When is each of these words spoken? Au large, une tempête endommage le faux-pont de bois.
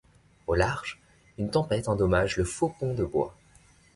Au 0.47 0.55
large, 0.55 0.99
une 1.37 1.51
tempête 1.51 1.87
endommage 1.87 2.37
le 2.37 2.43
faux-pont 2.43 2.95
de 2.95 3.03
bois. 3.05 3.37